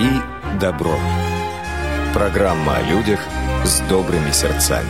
[0.00, 0.22] Дари
[0.58, 0.98] добро.
[2.14, 3.20] Программа о людях
[3.64, 4.88] с добрыми сердцами.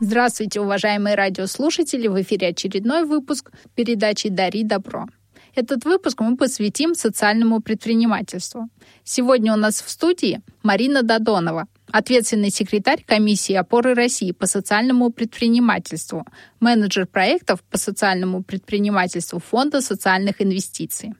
[0.00, 2.08] Здравствуйте, уважаемые радиослушатели!
[2.08, 5.06] В эфире очередной выпуск передачи «Дари добро».
[5.54, 8.68] Этот выпуск мы посвятим социальному предпринимательству.
[9.04, 16.26] Сегодня у нас в студии Марина Додонова, ответственный секретарь комиссии опоры России по социальному предпринимательству,
[16.58, 21.12] менеджер проектов по социальному предпринимательству Фонда социальных инвестиций.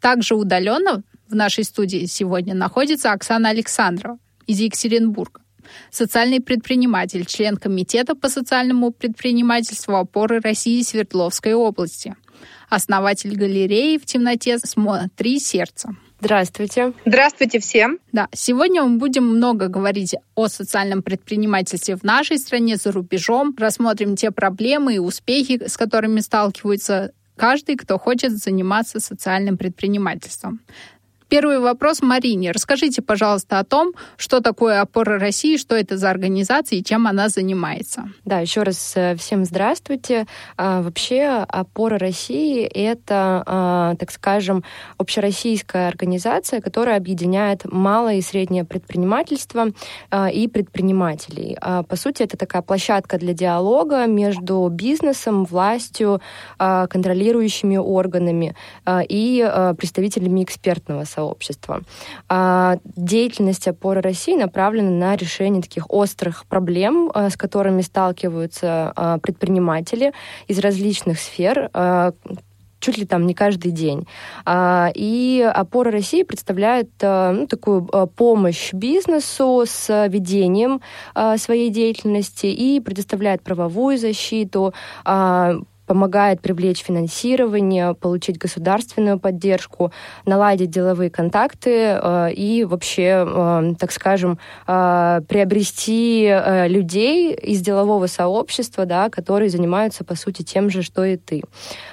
[0.00, 5.42] Также удаленно в нашей студии сегодня находится Оксана Александрова из Екатеринбурга,
[5.90, 12.14] социальный предприниматель, член Комитета по социальному предпринимательству опоры России Свердловской области–
[12.68, 15.90] основатель галереи в темноте «Смотри сердце».
[16.20, 16.94] Здравствуйте.
[17.06, 18.00] Здравствуйте всем.
[18.10, 23.54] Да, сегодня мы будем много говорить о социальном предпринимательстве в нашей стране, за рубежом.
[23.56, 30.60] Рассмотрим те проблемы и успехи, с которыми сталкиваются каждый, кто хочет заниматься социальным предпринимательством.
[31.28, 32.52] Первый вопрос Марине.
[32.52, 37.28] Расскажите, пожалуйста, о том, что такое «Опора России», что это за организация и чем она
[37.28, 38.08] занимается.
[38.24, 40.26] Да, еще раз э, всем здравствуйте.
[40.56, 44.64] А, вообще «Опора России»— это, а, так скажем,
[44.96, 49.66] общероссийская организация, которая объединяет малое и среднее предпринимательство
[50.10, 51.58] а, и предпринимателей.
[51.60, 56.22] По сути, это такая площадка для диалога между бизнесом, властью,
[56.56, 58.54] контролирующими органами
[58.86, 61.82] и представителями экспертного сообщества сообщества.
[62.28, 69.18] А деятельность опоры России направлена на решение таких острых проблем, а, с которыми сталкиваются а,
[69.18, 70.12] предприниматели
[70.46, 71.70] из различных сфер,
[72.80, 74.06] чуть ли там не каждый день.
[74.94, 80.80] И опора России представляет ну, такую помощь бизнесу с ведением
[81.36, 84.74] своей деятельности и предоставляет правовую защиту,
[85.88, 89.90] помогает привлечь финансирование, получить государственную поддержку,
[90.26, 98.06] наладить деловые контакты э, и вообще, э, так скажем, э, приобрести э, людей из делового
[98.06, 101.42] сообщества, да, которые занимаются, по сути, тем же, что и ты.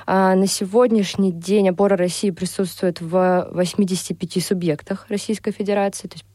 [0.06, 6.26] А на сегодняшний день опора России присутствует в 85 субъектах Российской Федерации, то есть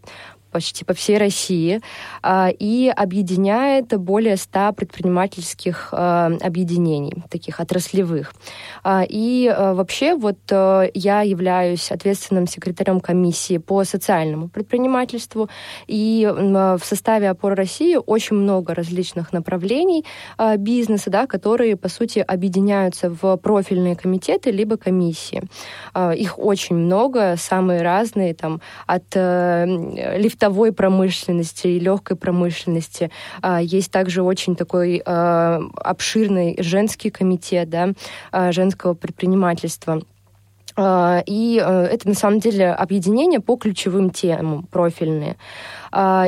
[0.50, 1.81] почти по всей России
[2.22, 8.34] а, и объединяет более 100 предпринимательских а, объединений, таких отраслевых.
[8.83, 15.49] А, и вообще вот я являюсь ответственным секретарем комиссии по социальному предпринимательству,
[15.87, 20.05] и в составе «Опоры России» очень много различных направлений
[20.59, 25.43] бизнеса, да, которые, по сути, объединяются в профильные комитеты либо комиссии.
[26.15, 33.11] Их очень много, самые разные, там, от э, лифта лифтовой промышленности и легкой промышленности.
[33.43, 37.93] А, есть также очень такой а, обширный женский комитет да,
[38.33, 40.03] а, женского предпринимательства.
[40.79, 45.37] И это на самом деле объединение по ключевым темам профильные.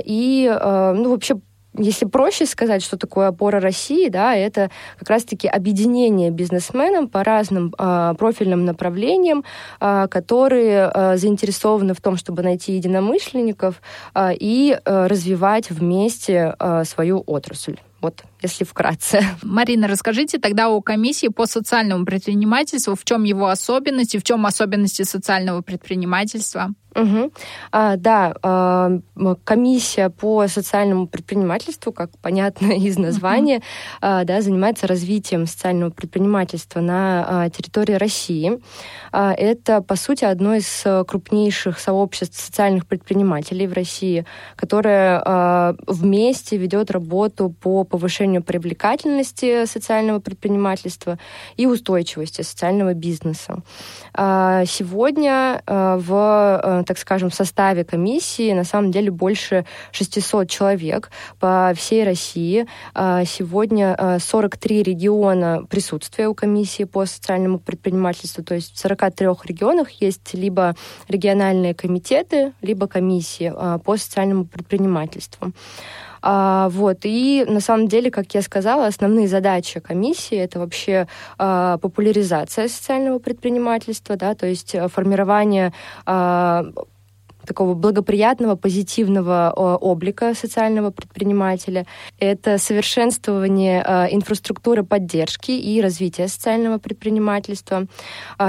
[0.04, 1.36] И ну, вообще
[1.76, 7.74] если проще сказать, что такое опора России, да, это как раз-таки объединение бизнесменов по разным
[7.78, 9.44] э, профильным направлениям,
[9.80, 13.80] э, которые э, заинтересованы в том, чтобы найти единомышленников
[14.14, 17.78] э, и э, развивать вместе э, свою отрасль.
[18.02, 19.22] Вот, если вкратце.
[19.42, 22.96] Марина, расскажите тогда о комиссии по социальному предпринимательству.
[22.96, 26.74] В чем его особенности, в чем особенности социального предпринимательства?
[26.94, 27.32] Угу.
[27.70, 28.98] А, да, а,
[29.44, 33.64] комиссия по социальному предпринимательству, как понятно из названия, угу.
[34.02, 38.60] а, да, занимается развитием социального предпринимательства на а, территории России.
[39.10, 44.26] А, это, по сути, одно из крупнейших сообществ социальных предпринимателей в России,
[44.56, 51.18] которое а, вместе ведет работу по повышению привлекательности социального предпринимательства
[51.56, 53.62] и устойчивости социального бизнеса.
[54.14, 61.10] А, сегодня а, в так скажем, в составе комиссии на самом деле больше 600 человек
[61.38, 62.66] по всей России.
[62.94, 69.26] А, сегодня 43 а, региона присутствия у комиссии по социальному предпринимательству, то есть в 43
[69.44, 70.74] регионах есть либо
[71.08, 75.52] региональные комитеты, либо комиссии а, по социальному предпринимательству.
[76.22, 76.98] А, вот.
[77.02, 81.08] И на самом деле, как я сказала, основные задачи комиссии это вообще
[81.38, 85.72] а, популяризация социального предпринимательства, да, то есть формирование
[86.06, 86.64] а,
[87.46, 91.86] такого благоприятного, позитивного облика социального предпринимателя.
[92.18, 93.80] Это совершенствование
[94.10, 97.86] инфраструктуры поддержки и развития социального предпринимательства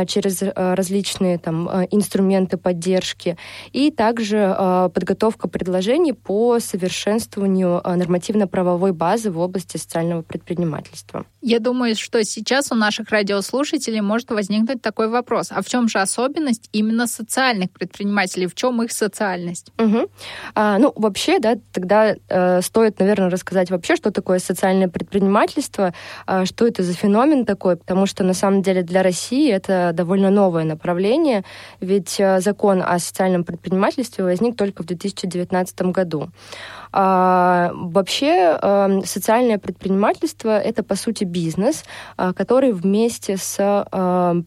[0.08, 3.38] через различные там, инструменты поддержки.
[3.72, 4.56] И также
[4.94, 11.26] подготовка предложений по совершенствованию нормативно-правовой базы в области социального предпринимательства.
[11.42, 15.52] Я думаю, что сейчас у наших радиослушателей может возникнуть такой вопрос.
[15.52, 18.48] А в чем же особенность именно социальных предпринимателей?
[18.48, 19.72] В чем их социальность?
[19.78, 20.10] Угу.
[20.56, 25.94] А, ну, вообще, да, тогда э, стоит, наверное, рассказать вообще, что такое социальное предпринимательство,
[26.28, 30.30] э, что это за феномен такой, потому что на самом деле для России это довольно
[30.30, 31.44] новое направление,
[31.80, 36.30] ведь э, закон о социальном предпринимательстве возник только в 2019 году.
[36.96, 41.84] А, вообще э, социальное предпринимательство это по сути бизнес,
[42.18, 44.44] э, который вместе с э,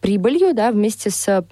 [0.00, 1.44] прибылью, да, вместе с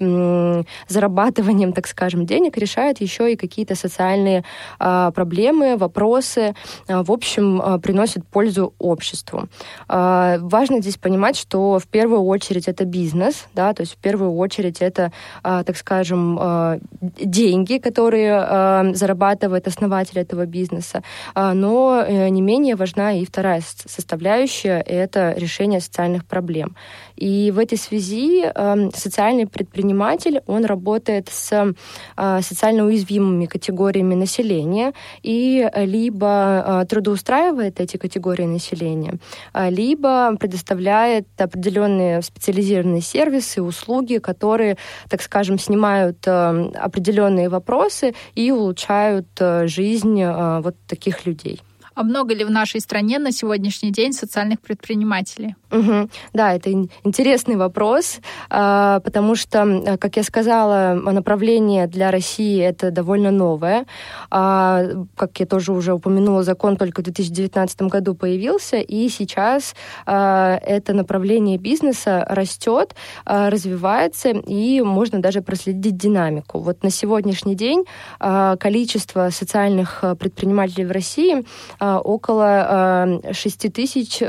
[0.89, 4.45] зарабатыванием, так скажем, денег решает еще и какие-то социальные
[4.79, 6.55] а, проблемы, вопросы,
[6.89, 9.49] а, в общем, а, приносит пользу обществу.
[9.89, 14.81] Важно здесь понимать, что в первую очередь это бизнес, да, то есть в первую очередь
[14.81, 16.81] это, так скажем,
[17.19, 21.03] деньги, которые зарабатывает основатель этого бизнеса,
[21.35, 26.77] но э, не менее важна и вторая составляющая— это решение социальных проблем.
[27.17, 31.75] И в этой связи э, социальный предприниматель, он работает с
[32.17, 34.93] э, социально уязвимыми категориями населения
[35.23, 39.19] и либо э, трудоустраивает эти категории населения,
[39.55, 44.77] э, либо предоставляет определенные специализированные сервисы, услуги, которые,
[45.09, 51.61] так скажем, снимают э, определенные вопросы и улучшают э, жизнь э, вот таких людей.
[51.97, 55.55] А много ли в нашей стране на сегодняшний день социальных предпринимателей?
[55.73, 56.11] Угу.
[56.35, 56.71] Да, это
[57.05, 58.19] интересный вопрос,
[58.51, 63.87] а, потому что, как я сказала, направление для России это довольно новое.
[64.31, 64.85] А,
[65.17, 70.93] как я тоже уже упомянула, закон только в 2019 году появился, и сейчас а, это
[70.93, 72.95] направление бизнеса растет,
[73.25, 76.59] развивается, и можно даже проследить динамику.
[76.59, 77.85] Вот на сегодняшний день
[78.19, 81.43] количество социальных предпринимателей в России
[81.86, 84.23] а, около 6 тысяч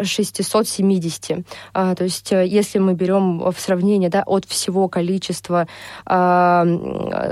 [0.00, 1.44] 670.
[1.72, 5.66] А, то есть, э, если мы берем в сравнение да, от всего количества
[6.06, 6.64] а,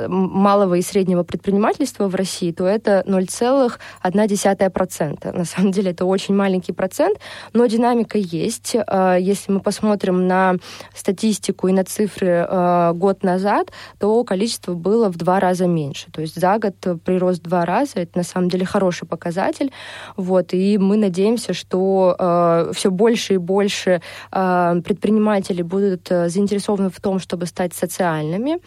[0.08, 5.36] малого и среднего предпринимательства в России, то это 0,1%.
[5.36, 7.18] На самом деле это очень маленький процент,
[7.52, 8.76] но динамика есть.
[8.86, 10.56] А, если мы посмотрим на
[10.94, 16.10] статистику и на цифры а, год назад, то количество было в два раза меньше.
[16.10, 16.74] То есть за год
[17.04, 18.00] прирост в два раза.
[18.00, 19.72] Это на самом деле хороший показатель.
[20.16, 22.16] Вот, и мы надеемся, что
[22.50, 24.00] Э, все больше и больше
[24.32, 28.58] э, предпринимателей будут э, заинтересованы в том, чтобы стать социальными,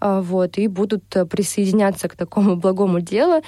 [0.00, 3.42] вот, и будут присоединяться к такому благому делу,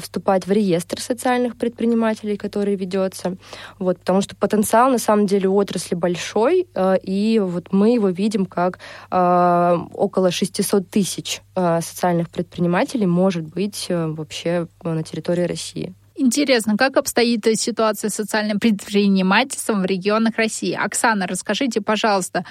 [0.00, 3.36] вступать в реестр социальных предпринимателей, который ведется,
[3.78, 6.68] вот, потому что потенциал на самом деле отрасли большой,
[7.02, 8.78] и вот мы его видим как
[9.10, 15.94] около 600 тысяч социальных предпринимателей может быть вообще на территории России.
[16.20, 20.72] Интересно, как обстоит ситуация с социальным предпринимательством в регионах России?
[20.72, 22.44] Оксана, расскажите, пожалуйста,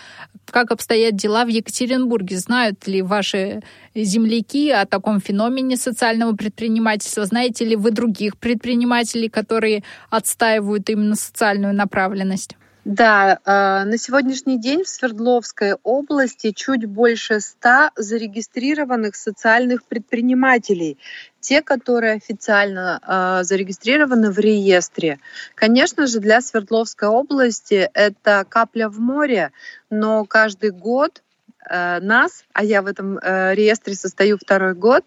[0.45, 2.37] как обстоят дела в Екатеринбурге?
[2.37, 3.61] Знают ли ваши
[3.93, 7.25] земляки о таком феномене социального предпринимательства?
[7.25, 12.55] Знаете ли вы других предпринимателей, которые отстаивают именно социальную направленность?
[12.87, 20.97] Да, а, на сегодняшний день в Свердловской области чуть больше ста зарегистрированных социальных предпринимателей,
[21.41, 25.19] те, которые официально э, зарегистрированы в реестре.
[25.53, 29.51] Конечно же, для Свердловской области это капля в море,
[29.89, 31.23] но каждый год
[31.69, 35.03] э, нас, а я в этом реестре состою второй год,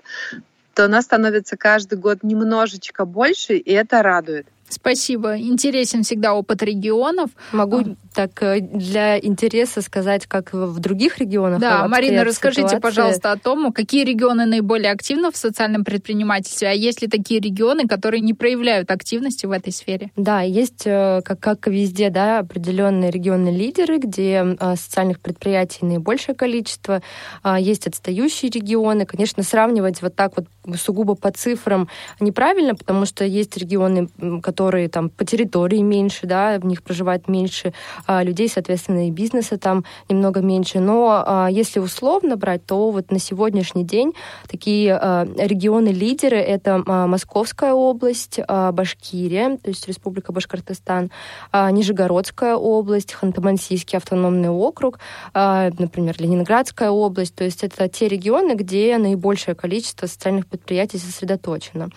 [0.74, 4.46] то нас становится каждый год немножечко больше, и это радует.
[4.70, 5.36] Спасибо.
[5.36, 7.30] Интересен всегда опыт регионов.
[7.52, 7.84] Могу а.
[8.14, 11.60] так э, для интереса сказать, как в других регионах.
[11.60, 12.80] Да, Марина, расскажите, ситуации.
[12.80, 17.88] пожалуйста, о том, какие регионы наиболее активны в социальном предпринимательстве, а есть ли такие регионы,
[17.88, 20.10] которые не проявляют активности в этой сфере?
[20.16, 26.36] Да, есть, э, как, как везде, да, определенные регионные лидеры, где э, социальных предприятий наибольшее
[26.36, 27.02] количество.
[27.42, 29.04] А, есть отстающие регионы.
[29.04, 30.46] Конечно, сравнивать вот так вот
[30.78, 31.88] сугубо по цифрам
[32.20, 34.08] неправильно, потому что есть регионы,
[34.42, 37.72] которые которые там по территории меньше, да, в них проживает меньше
[38.06, 40.80] людей, соответственно, и бизнеса там немного меньше.
[40.80, 44.12] Но если условно брать, то вот на сегодняшний день
[44.46, 44.92] такие
[45.38, 51.10] регионы-лидеры— это Московская область, Башкирия, то есть Республика Башкортостан,
[51.54, 54.98] Нижегородская область, Ханты-Мансийский автономный округ,
[55.32, 57.34] например, Ленинградская область.
[57.34, 61.88] То есть это те регионы, где наибольшее количество социальных предприятий сосредоточено.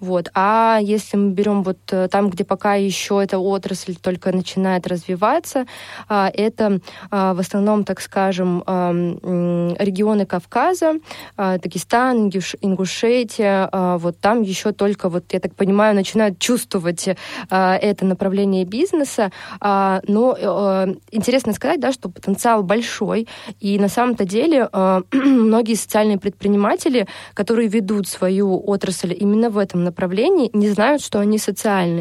[0.00, 0.30] Вот.
[0.34, 5.66] А если мы берем вот э, там, где пока еще эта отрасль только начинает развиваться,
[6.08, 8.62] а, это а, в основном, так скажем,
[9.78, 10.94] регионы Кавказа,
[11.36, 17.08] а, Дагестан, Ингушетия, вот там еще только, вот я так понимаю, начинают чувствовать
[17.48, 19.30] это направление бизнеса.
[19.60, 23.28] Но э, интересно сказать, да, что потенциал большой,
[23.60, 24.68] и на самом-то деле
[25.12, 31.38] многие социальные предприниматели, которые ведут свою отрасль именно в этом направлении, не знают, что они
[31.38, 31.99] социальные.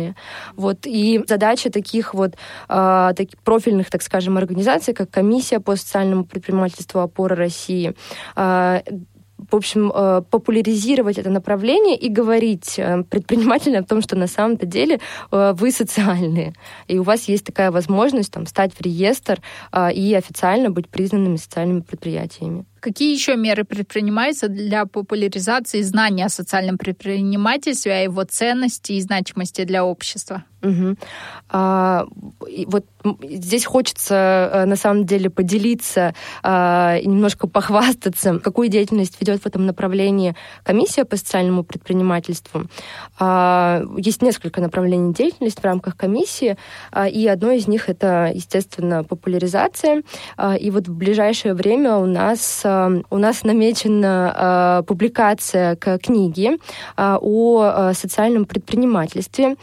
[0.56, 0.86] Вот.
[0.86, 2.36] И задача таких вот
[2.70, 7.94] э, таких профильных, так скажем, организаций, как Комиссия по социальному предпринимательству «Опора России»,
[8.36, 8.82] э,
[9.52, 14.66] в общем, э, популяризировать это направление и говорить э, предпринимателям о том, что на самом-то
[14.66, 15.00] деле
[15.32, 16.54] э, вы социальные.
[16.88, 19.42] И у вас есть такая возможность там, стать в реестр
[19.94, 22.66] и официально быть признанными социальными предприятиями.
[22.80, 29.64] Какие еще меры предпринимаются для популяризации знания о социальном предпринимательстве, о его ценности и значимости
[29.66, 30.46] для общества?
[30.62, 30.96] Угу.
[31.50, 32.06] А,
[32.68, 32.86] вот
[33.24, 36.14] здесь хочется э, на самом деле поделиться
[36.44, 42.68] а, и немножко похвастаться, какую деятельность ведет в этом направлении комиссия по социальному предпринимательству.
[43.20, 46.58] А, есть несколько направлений деятельности в рамках комиссии,
[46.92, 50.04] а, и одно из них это, естественно, популяризация.
[50.38, 56.58] А, и вот в ближайшее время у нас у нас намечена а, публикация к книге
[56.96, 59.56] а, о а, социальном предпринимательстве.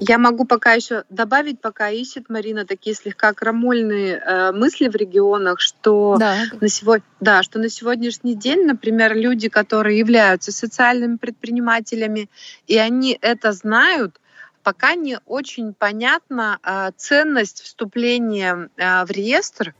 [0.00, 5.60] Я могу пока еще добавить, пока ищет Марина такие слегка крамольные э, мысли в регионах,
[5.60, 6.44] что да.
[6.60, 12.28] на сегодня, да, что на сегодняшний день, например, люди, которые являются социальными предпринимателями,
[12.66, 14.20] и они это знают,
[14.62, 19.74] пока не очень понятна э, ценность вступления э, в реестр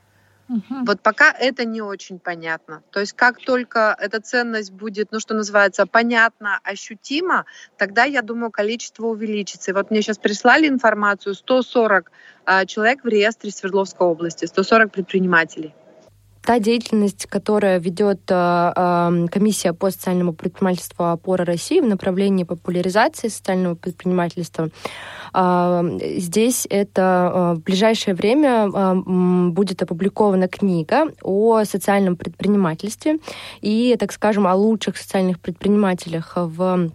[0.47, 0.85] Угу.
[0.85, 2.83] Вот пока это не очень понятно.
[2.91, 7.45] То есть как только эта ценность будет, ну что называется, понятно, ощутимо,
[7.77, 9.71] тогда, я думаю, количество увеличится.
[9.71, 12.11] И вот мне сейчас прислали информацию, 140
[12.45, 15.73] а, человек в реестре Свердловской области, 140 предпринимателей
[16.45, 23.75] та деятельность, которая ведет э, комиссия по социальному предпринимательству «Опора России» в направлении популяризации социального
[23.75, 24.69] предпринимательства,
[25.33, 28.69] э, здесь это э, в ближайшее время
[29.51, 33.19] будет опубликована книга о социальном предпринимательстве
[33.61, 36.91] и, так скажем, о лучших социальных предпринимателях в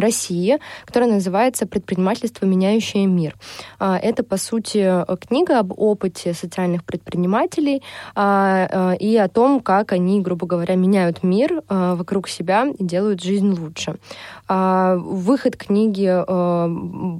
[0.00, 3.36] России, которая называется «Предпринимательство, меняющее мир».
[3.78, 7.82] А, это, по сути, книга об опыте социальных предпринимателей
[8.14, 13.22] а, а, и о том, как они, грубо говоря, меняют мир вокруг себя и делают
[13.22, 13.96] жизнь лучше.
[14.48, 16.06] Выход книги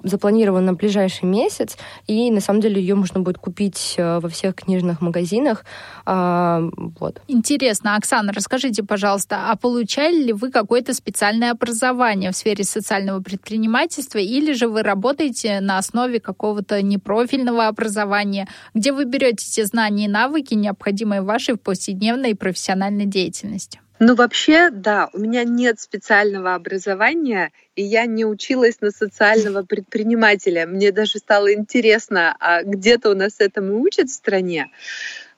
[0.07, 1.77] запланирован на ближайший месяц,
[2.07, 5.65] и, на самом деле, ее можно будет купить во всех книжных магазинах.
[6.07, 7.21] Вот.
[7.29, 14.19] Интересно, Оксана, расскажите, пожалуйста, а получали ли вы какое-то специальное образование в сфере социального предпринимательства,
[14.19, 20.09] или же вы работаете на основе какого-то непрофильного образования, где вы берете те знания и
[20.09, 23.81] навыки, необходимые вашей повседневной и профессиональной деятельности?
[24.01, 30.67] Ну, вообще, да, у меня нет специального образования, и я не училась на социального предпринимателя.
[30.67, 34.67] Мне даже стало интересно, а где-то у нас этому учат в стране.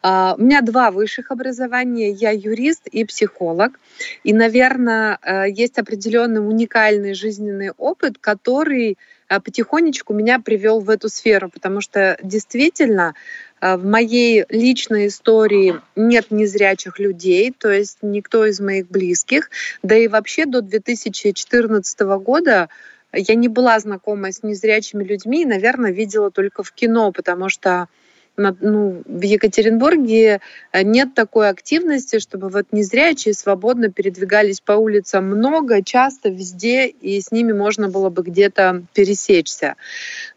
[0.03, 2.11] А, у меня два высших образования.
[2.11, 3.79] Я юрист и психолог.
[4.25, 8.99] И, наверное, э, есть определенный уникальный жизненный опыт, который
[9.29, 13.15] э, потихонечку меня привел в эту сферу, потому что действительно
[13.61, 19.50] э, в моей личной истории нет незрячих людей, то есть никто из моих близких.
[19.83, 22.69] Да и вообще до 2014 года
[23.12, 27.88] я не была знакома с незрячими людьми наверное, видела только в кино, потому что
[28.37, 30.40] ну, в Екатеринбурге
[30.73, 37.21] э, нет такой активности, чтобы вот незрячие свободно передвигались по улицам много, часто, везде, и
[37.21, 39.76] с ними можно было бы где-то пересечься.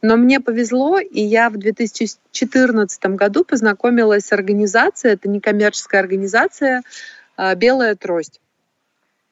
[0.02, 6.84] Но мне повезло, и я в 2014 году познакомилась с организацией, это некоммерческая организация
[7.38, 8.40] э, «Белая трость».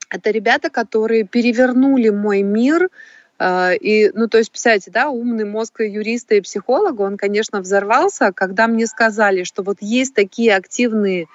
[0.09, 5.81] Это ребята, которые перевернули мой мир– а, и, ну, то есть, представляете, да, умный мозг
[5.81, 11.27] юриста и психолога, он, конечно, взорвался, когда мне сказали, что вот есть такие активные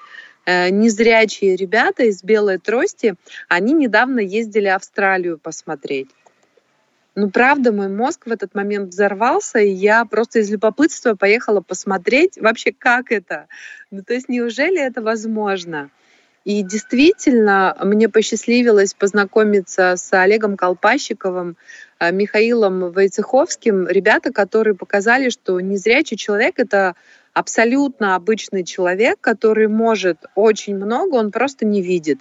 [0.45, 3.15] э, незрячие ребята из белой трости,
[3.49, 6.09] они недавно ездили в Австралию посмотреть.
[7.15, 12.39] Ну, правда, мой мозг в этот момент взорвался, и я просто из любопытства поехала посмотреть
[12.39, 13.49] вообще, как это.
[13.91, 15.91] Ну, то есть, неужели это возможно?
[16.45, 21.57] И действительно, мне посчастливилось познакомиться с Олегом Колпащиковым,
[22.01, 26.95] э, Михаилом Войцеховским, ребята, которые показали, что незрячий человек— это
[27.33, 32.21] абсолютно обычный человек, который может очень много, он просто не видит.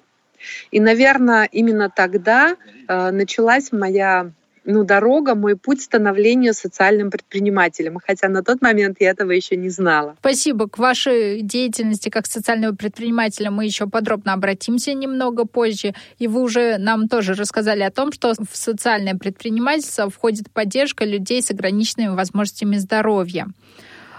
[0.71, 2.55] И, наверное, именно тогда
[2.87, 4.31] э, началась моя
[4.63, 9.69] ну, дорога, мой путь становления социальным предпринимателем, хотя на тот момент я этого еще не
[9.69, 10.15] знала.
[10.19, 10.69] Спасибо.
[10.69, 15.93] К вашей деятельности как социального предпринимателя мы еще подробно обратимся немного позже.
[16.19, 21.41] И вы уже нам тоже рассказали о том, что в социальное предпринимательство входит поддержка людей
[21.41, 23.47] с ограниченными возможностями здоровья.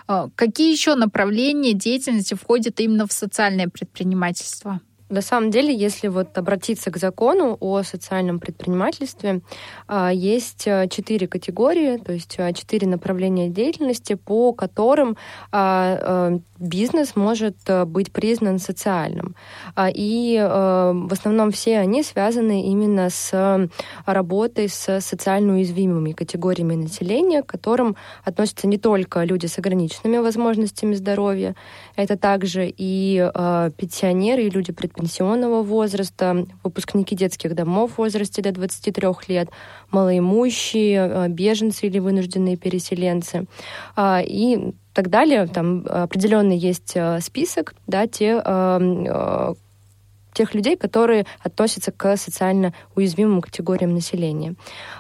[0.09, 4.81] А, какие еще направления деятельности входят именно в социальное предпринимательство?
[5.13, 9.43] На самом деле, если вот обратиться к закону о социальном предпринимательстве,
[9.87, 15.19] а, есть а, четыре категории, то есть а, четыре направления деятельности, по которым
[16.63, 19.35] бизнес может быть признан социальным.
[19.79, 23.69] И в основном все они связаны именно с
[24.07, 30.95] работой с социально уязвимыми категориями населения, к которым относятся не только люди с ограниченными возможностями
[30.95, 31.55] здоровья,
[31.97, 33.31] это также и
[33.77, 39.49] пенсионеры, и люди предприниматели, пенсионного возраста, выпускники детских домов в возрасте до 23 лет,
[39.91, 43.47] малоимущие, э, беженцы или вынужденные переселенцы.
[43.97, 45.47] А, и так далее.
[45.47, 49.55] Там определенный есть э, список, да, те, э,
[50.33, 54.55] тех людей, которые относятся к социально уязвимым категориям населения.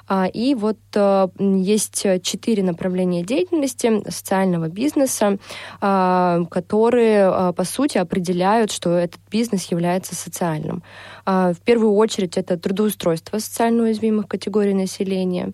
[0.07, 5.39] А, и вот э, есть четыре направления деятельности социального бизнеса,
[5.81, 10.83] а, которые, а, по сути, определяют, что этот бизнес является социальным.
[11.25, 15.53] В первую очередь это трудоустройство социально уязвимых категорий населения.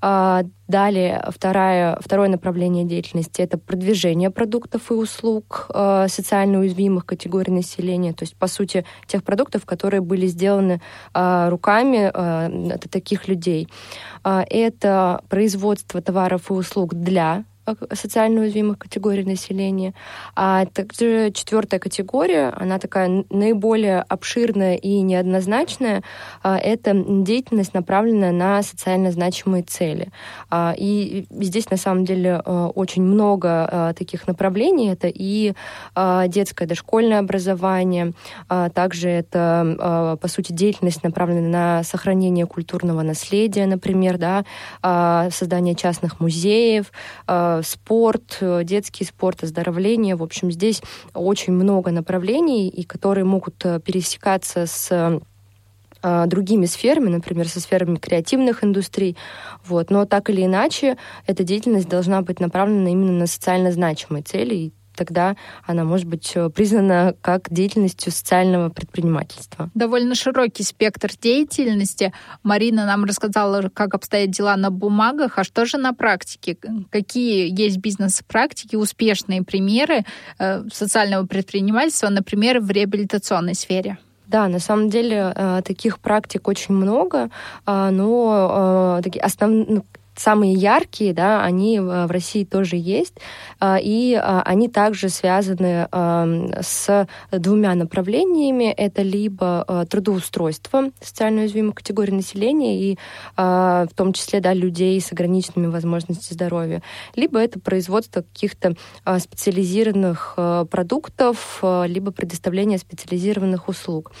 [0.00, 5.70] Далее второе, второе направление деятельности— это продвижение продуктов и услуг
[6.08, 10.80] социально уязвимых категорий населения, то есть, по сути, тех продуктов, которые были сделаны
[11.14, 12.12] руками
[12.88, 13.68] таких людей.
[14.22, 17.44] А, это производство товаров и услуг для
[17.92, 19.94] социально уязвимых категорий населения.
[20.34, 26.02] А также четвертая категория, она такая наиболее обширная и неоднозначная,
[26.42, 30.10] а, это деятельность, направленная на социально значимые цели.
[30.50, 34.90] А, и здесь на самом деле а, очень много таких направлений.
[34.90, 35.54] Это и
[36.28, 38.12] детское дошкольное образование,
[38.74, 44.44] также это, по сути, деятельность, направленная на сохранение культурного наследия, например, да,
[45.30, 46.92] создание частных музеев,
[47.62, 50.16] спорт, э, детский спорт, оздоровление.
[50.16, 50.82] В общем, здесь
[51.14, 55.20] очень много направлений, и которые могут э, пересекаться с э,
[56.26, 59.16] другими сферами, например, со сферами креативных индустрий.
[59.64, 59.90] Вот.
[59.90, 64.72] Но так или иначе, эта деятельность должна быть направлена именно на социально значимые цели, и
[64.96, 69.70] тогда она может быть э, признана как деятельностью социального предпринимательства.
[69.74, 72.12] Довольно широкий спектр деятельности.
[72.42, 76.56] Марина нам рассказала, как обстоят дела на бумагах, а что же на практике?
[76.90, 80.04] Какие есть бизнес-практики, успешные примеры
[80.38, 83.98] э, социального предпринимательства, например, в реабилитационной сфере?
[84.26, 87.30] Да, на самом деле э, таких практик очень много,
[87.64, 89.84] а, но такие основные ну,
[90.16, 93.14] самые яркие, да, они в России тоже есть,
[93.60, 98.72] а, и а, они также связаны с двумя направлениями.
[98.72, 102.98] Это либо а, трудоустройство социально уязвимых категорий населения, и
[103.36, 106.82] в том числе да, людей с ограниченными возможностями здоровья,
[107.14, 108.74] либо это производство каких-то
[109.18, 110.38] специализированных
[110.70, 114.12] продуктов, либо предоставление специализированных услуг.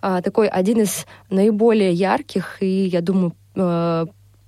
[0.00, 3.34] Такой один из наиболее ярких и, я думаю,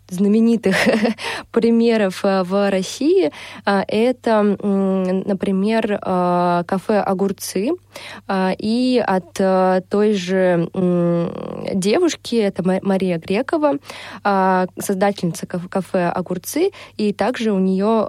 [0.08, 0.76] знаменитых
[1.50, 3.30] примеров э, в России.
[3.66, 7.72] Э, это, например, э, кафе «Огурцы».
[8.30, 9.32] И от
[9.88, 10.68] той же
[11.74, 13.74] девушки, это Мария Грекова,
[14.78, 16.70] создательница кафе «Огурцы».
[16.96, 18.08] И также у нее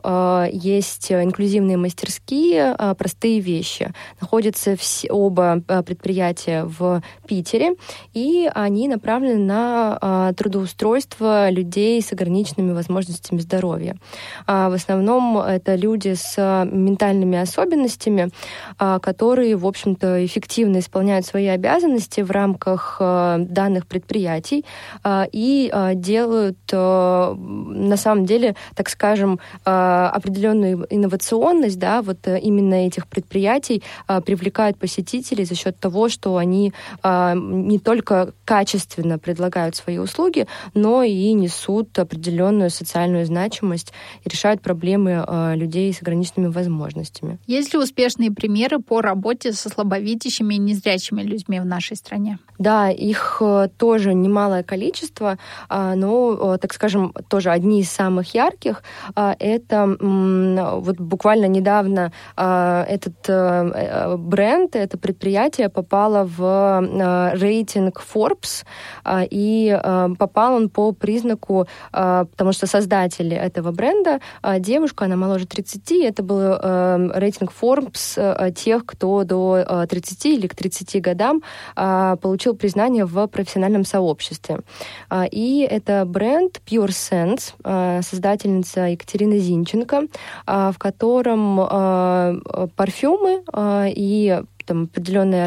[0.51, 3.93] есть инклюзивные мастерские «Простые вещи».
[4.21, 7.75] Находятся все, оба предприятия в Питере,
[8.13, 13.97] и они направлены на трудоустройство людей с ограниченными возможностями здоровья.
[14.47, 16.37] А, в основном это люди с
[16.71, 18.29] ментальными особенностями,
[18.77, 24.65] а, которые, в общем-то, эффективно исполняют свои обязанности в рамках а, данных предприятий
[25.31, 33.83] и делают, на самом деле, так скажем, определенную инновационность, да, вот именно этих предприятий
[34.25, 41.33] привлекают посетителей за счет того, что они не только качественно предлагают свои услуги, но и
[41.33, 47.37] несут определенную социальную значимость и решают проблемы э, людей с ограниченными возможностями.
[47.47, 52.37] Есть ли успешные примеры по работе со слабовидящими и незрячими людьми в нашей стране?
[52.59, 58.83] Да, их э, тоже немалое количество, а, но, так скажем, тоже одни из самых ярких.
[59.15, 63.15] А, это вот буквально недавно а, этот
[64.19, 68.65] бренд, это предприятие попало в рейтинг Forbes,
[69.31, 69.79] и
[70.19, 74.19] попал он по признаку, потому что создатель этого бренда,
[74.59, 76.57] девушка, она моложе 30, это был
[77.13, 81.41] рейтинг Forbes тех, кто до 30 или к 30 годам
[81.75, 84.59] получил признание в профессиональном сообществе.
[85.31, 90.07] И это бренд Pure Sense, создательница Екатерина Зинченко,
[90.45, 91.57] в котором
[92.75, 93.43] парфюмы
[93.95, 95.45] и там определенные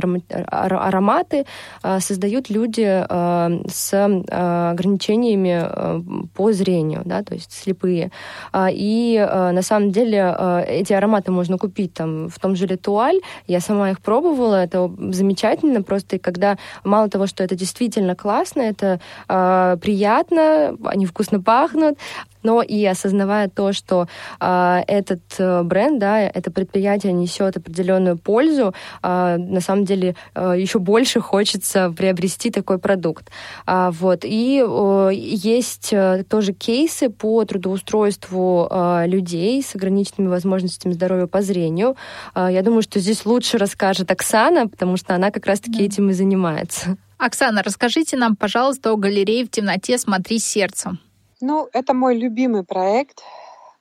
[0.49, 1.45] ароматы
[1.83, 8.11] а, создают люди а, с а, ограничениями по зрению, да, то есть слепые.
[8.55, 13.21] И на самом деле эти ароматы можно купить там в том же Литуаль.
[13.47, 19.01] Я сама их пробовала, это замечательно, просто когда мало того, что это действительно классно, это
[19.27, 21.99] приятно, они вкусно пахнут,
[22.43, 24.09] но и осознавая то, что
[24.41, 25.21] э, этот
[25.65, 31.93] бренд, да, это предприятие несет определенную пользу, э, на самом деле э, еще больше хочется
[31.97, 33.31] приобрести такой продукт.
[33.67, 34.21] А, вот.
[34.25, 41.43] И э, есть э, тоже кейсы по трудоустройству э, людей с ограниченными возможностями здоровья по
[41.43, 41.97] зрению.
[42.35, 45.85] Э, я думаю, что здесь лучше расскажет Оксана, потому что она как раз-таки да.
[45.85, 46.97] этим и занимается.
[47.19, 51.01] Оксана, расскажите нам, пожалуйста, о галерее в темноте «Смотри сердцем».
[51.41, 53.23] Ну, это мой любимый проект.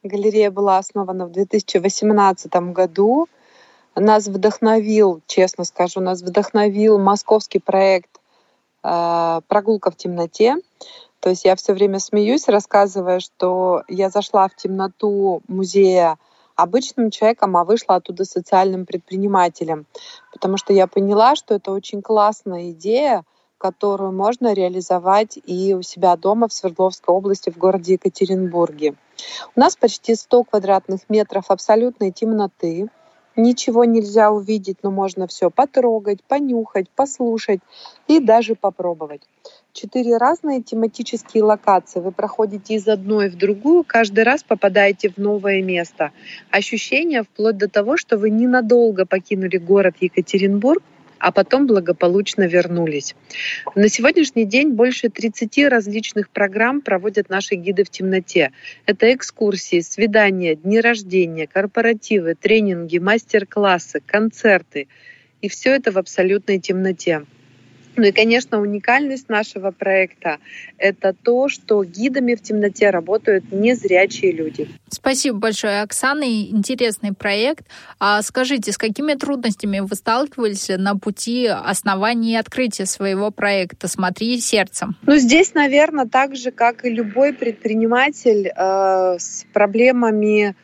[0.04, 3.28] Галерея была основана в 2018 году.
[3.96, 8.20] Нас вдохновил, честно скажу, нас вдохновил московский проект
[8.84, 10.58] э, «Прогулка в темноте».
[11.20, 16.20] То есть я все время смеюсь, рассказывая, что я зашла в темноту музея
[16.56, 19.88] обычным человеком, а вышла оттуда социальным предпринимателем.
[20.32, 23.24] Потому что я поняла, что это очень классная идея—
[23.58, 28.96] которую можно реализовать и у себя дома в Свердловской области, в городе Екатеринбурге.
[29.56, 32.90] У нас почти 100 квадратных метров абсолютной темноты.
[33.36, 37.60] Ничего нельзя увидеть, но можно все потрогать, понюхать, послушать
[38.08, 39.22] и даже попробовать.
[39.74, 42.00] Четыре разные тематические локации.
[42.00, 46.12] Вы проходите из одной в другую, каждый раз попадаете в новое место.
[46.50, 50.82] Ощущение вплоть до того, что вы ненадолго покинули город Екатеринбург,
[51.20, 53.16] а потом благополучно вернулись.
[53.76, 58.52] На сегодняшний день больше 30 различных программ проводят наши гиды в темноте.
[58.86, 64.88] Это экскурсии, свидания, дни рождения, корпоративы, тренинги, мастер-классы, концерты.
[65.42, 67.24] И все это в абсолютной темноте.
[67.98, 70.38] Ну и, конечно, уникальность нашего проекта—
[70.78, 74.70] это то, что гидами в темноте работают незрячие люди.
[74.90, 76.24] Спасибо большое, Оксана.
[76.24, 77.66] Интересный проект.
[78.00, 84.40] А скажите, с какими трудностями вы сталкивались на пути основания и открытия своего проекта «Смотри
[84.40, 84.96] сердцем»?
[85.02, 90.56] Ну, здесь, наверное, так же, как и любой предприниматель э, с проблемами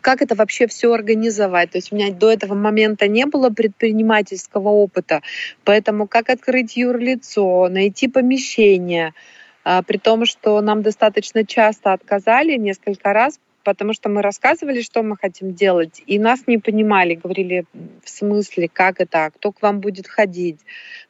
[0.00, 1.70] как это вообще все организовать.
[1.70, 5.22] То есть у меня до этого момента не было предпринимательского опыта,
[5.64, 9.14] поэтому как открыть юрлицо, найти помещение,
[9.64, 15.02] а, при том, что нам достаточно часто отказали несколько раз потому что мы рассказывали, что
[15.02, 17.64] мы хотим делать, и нас не понимали, говорили,
[18.02, 20.58] в смысле, как это, кто к вам будет ходить.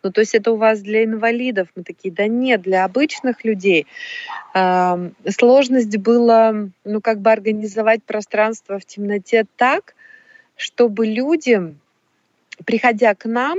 [0.03, 1.69] Ну, то есть это у вас для инвалидов.
[1.77, 3.87] Мы такие, да нет, для обычных людей.
[4.53, 9.95] Сложность была, ну, как бы организовать пространство в темноте так,
[10.57, 11.75] чтобы люди,
[12.65, 13.59] приходя к нам,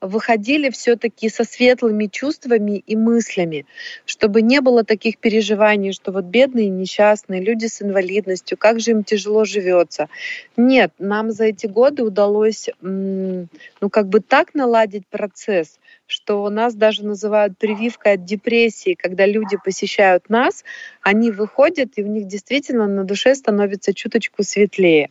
[0.00, 3.66] выходили все-таки со светлыми чувствами и мыслями,
[4.04, 9.04] чтобы не было таких переживаний, что вот бедные, несчастные, люди с инвалидностью, как же им
[9.04, 10.08] тяжело живется.
[10.56, 13.48] Нет, нам за эти годы удалось, ну,
[13.90, 20.30] как бы так наладить процесс, что нас даже называют прививкой от депрессии, когда люди посещают
[20.30, 20.64] нас,
[21.02, 25.10] они выходят, и у них действительно на душе становится чуточку светлее.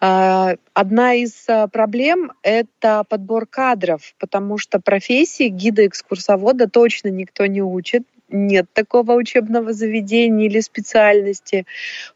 [0.00, 7.62] А, одна из а, проблем— это подбор кадров, потому что профессии гида-экскурсовода точно никто не
[7.62, 11.66] учит, нет такого учебного заведения или специальности.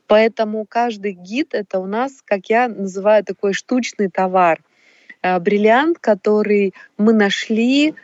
[0.07, 4.61] Поэтому каждый гид— это у нас, как я называю, такой штучный товар.
[5.21, 7.95] А, бриллиант, который мы нашли,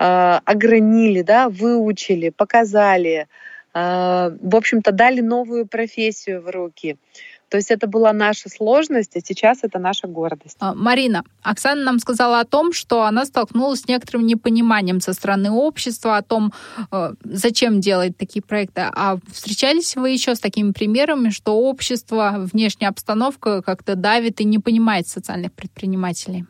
[0.00, 3.26] огранили, да, выучили, показали,
[3.74, 6.96] в общем-то, дали новую профессию в руки.
[7.48, 10.56] То есть это была наша сложность, а сейчас это наша гордость.
[10.60, 15.50] А, Марина, Оксана нам сказала о том, что она столкнулась с некоторым непониманием со стороны
[15.50, 16.52] общества о том,
[16.92, 18.82] э, зачем делать такие проекты.
[18.94, 24.58] А встречались вы еще с такими примерами, что общество, внешняя обстановка как-то давит и не
[24.58, 26.46] понимает социальных предпринимателей?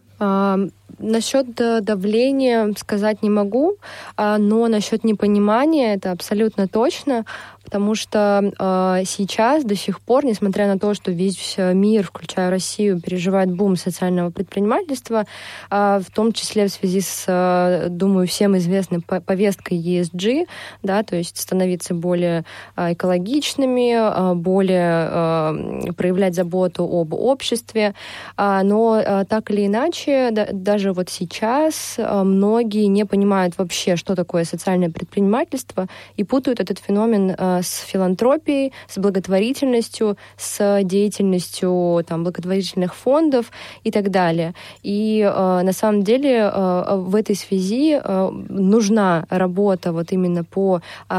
[0.98, 3.76] Насчет давления сказать не могу,
[4.16, 7.24] а, но насчет непонимания это абсолютно точно
[7.68, 12.98] потому что э, сейчас до сих пор, несмотря на то, что весь мир, включая Россию,
[12.98, 15.26] переживает бум социального предпринимательства,
[15.70, 20.46] э, в том числе в связи с, э, думаю, всем известной повесткой ESG,
[20.82, 27.94] да, то есть становиться более э, экологичными, э, более э, проявлять заботу об обществе,
[28.38, 33.96] э, но э, так или иначе, да, даже вот сейчас э, многие не понимают вообще,
[33.96, 42.04] что такое социальное предпринимательство, и путают этот феномен э, с филантропией, с благотворительностью, с деятельностью
[42.06, 43.50] там, благотворительных фондов
[43.84, 44.54] и так далее.
[44.82, 50.80] И э, на самом деле э, в этой связи э, нужна работа вот именно по
[51.08, 51.14] э,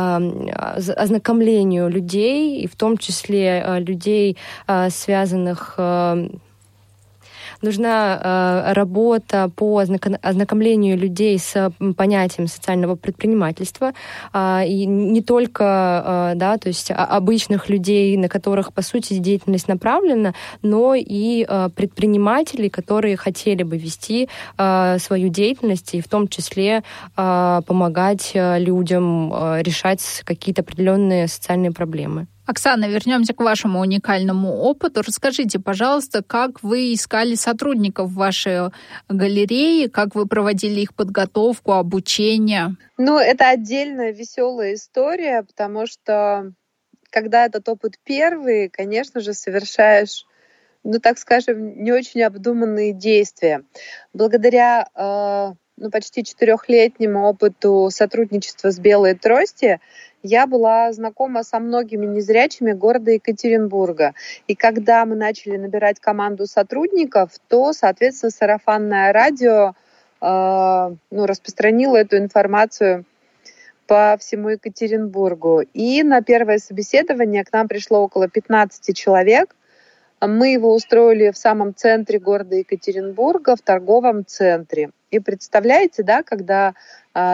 [0.97, 6.29] ознакомлению людей, и в том числе э, людей, э, связанных э,
[7.61, 8.19] нужна
[8.69, 13.93] э, работа по ознакомлению людей с понятием социального предпринимательства,
[14.33, 19.67] э, и не только, э, да, то есть обычных людей, на которых, по сути, деятельность
[19.67, 26.27] направлена, но и э, предпринимателей, которые хотели бы вести э, свою деятельность и в том
[26.27, 26.83] числе
[27.17, 32.27] э, помогать э, людям э, решать какие-то определенные социальные проблемы.
[32.49, 35.03] Оксана, вернемся к вашему уникальному опыту.
[35.05, 38.71] Расскажите, пожалуйста, как вы искали сотрудников в вашей
[39.07, 42.75] галерее, как вы проводили их подготовку, обучение?
[42.97, 46.51] Ну, это отдельная веселая история, потому что
[47.11, 50.25] когда этот опыт первый, конечно же, совершаешь
[50.83, 53.63] ну, так скажем, не очень обдуманные действия.
[54.13, 59.79] Благодаря э, ну, почти четырехлетнему опыту сотрудничества с «Белой трости»
[60.23, 64.13] я была знакома со многими незрячими города Екатеринбурга.
[64.47, 69.73] И когда мы начали набирать команду сотрудников, то, соответственно, сарафанное радио
[70.21, 73.05] э, ну, распространило эту информацию
[73.87, 75.61] по всему Екатеринбургу.
[75.73, 79.55] И на первое собеседование к нам пришло около 15 человек.
[80.21, 84.91] Мы его устроили в самом центре города Екатеринбурга, в торговом центре.
[85.11, 86.73] И представляете, да, когда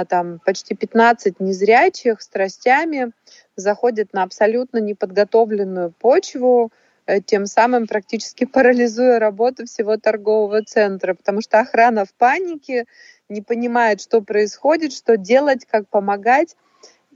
[0.05, 3.11] там почти 15 незрячих с тростями
[3.55, 6.71] заходят на абсолютно неподготовленную почву,
[7.05, 12.85] э, тем самым практически парализуя работу всего торгового центра, потому что охрана в панике,
[13.29, 16.55] не понимает, что происходит, что делать, как помогать.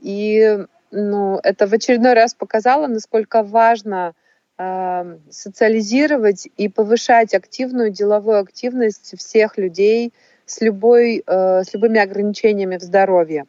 [0.00, 0.58] И
[0.90, 4.14] ну, это в очередной раз показало, насколько важно
[4.58, 10.12] э, социализировать и повышать активную деловую активность всех людей,
[10.50, 13.44] с, любой, э, с любыми ограничениями в здоровье.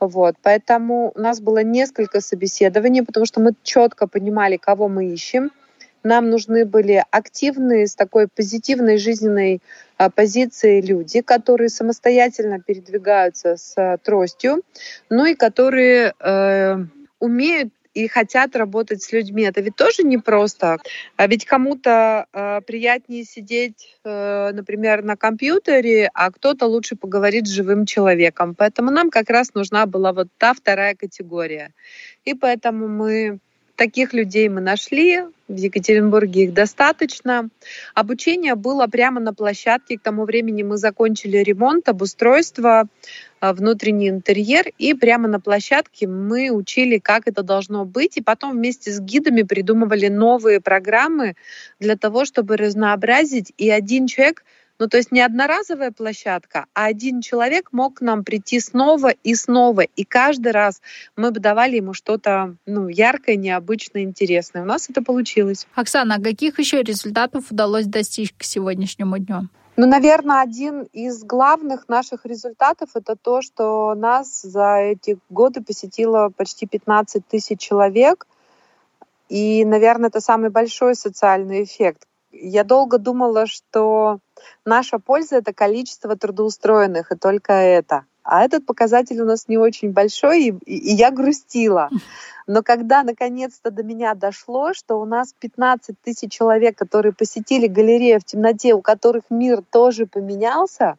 [0.00, 5.50] Вот, поэтому у нас было несколько собеседований, потому что мы четко понимали, кого мы ищем.
[6.02, 9.60] Нам нужны были активные, с такой позитивной жизненной
[9.98, 14.62] а, позицией люди, которые самостоятельно передвигаются с тростью,
[15.10, 16.76] ну и которые э,
[17.18, 19.42] умеют и хотят работать с людьми.
[19.42, 20.78] Это ведь тоже непросто.
[21.16, 27.50] А ведь кому-то э, приятнее сидеть, э, например, на компьютере, а кто-то лучше поговорит с
[27.50, 28.54] живым человеком.
[28.54, 31.72] Поэтому нам как раз нужна была вот та вторая категория.
[32.24, 33.40] И поэтому мы
[33.80, 37.48] таких людей мы нашли, в Екатеринбурге их достаточно.
[37.94, 39.96] Обучение было прямо на площадке.
[39.96, 42.88] К тому времени мы закончили ремонт, обустройство,
[43.40, 48.52] а, внутренний интерьер, и прямо на площадке мы учили, как это должно быть, и потом
[48.52, 51.34] вместе с гидами придумывали новые программы
[51.78, 54.44] для того, чтобы разнообразить, и один человек
[54.80, 59.34] ну, то есть не одноразовая площадка, а один человек мог к нам прийти снова и
[59.34, 59.82] снова.
[59.82, 60.80] И каждый раз
[61.16, 64.62] мы бы давали ему что-то ну, яркое, необычное, интересное.
[64.62, 65.66] У нас это получилось.
[65.74, 69.48] Оксана, а каких еще результатов удалось достичь к сегодняшнему дню?
[69.76, 76.30] Ну, наверное, один из главных наших результатов это то, что нас за эти годы посетило
[76.34, 78.26] почти 15 тысяч человек.
[79.28, 82.06] И, наверное, это самый большой социальный эффект.
[82.32, 84.18] Я долго думала, что
[84.64, 88.04] наша польза это количество трудоустроенных, и только это.
[88.22, 91.90] А этот показатель у нас не очень большой, и, и я грустила.
[92.46, 98.20] Но когда наконец-то до меня дошло, что у нас 15 тысяч человек, которые посетили галерею
[98.20, 100.96] в темноте, у которых мир тоже поменялся,